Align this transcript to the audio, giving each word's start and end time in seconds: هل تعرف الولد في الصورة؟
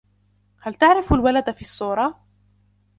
هل 0.59 0.73
تعرف 0.73 1.13
الولد 1.13 1.51
في 1.51 1.61
الصورة؟ 1.61 2.21